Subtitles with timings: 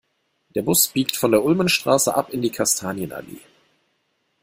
[0.55, 3.37] Der Bus biegt von der Ulmenstraße ab in die Kastanienallee.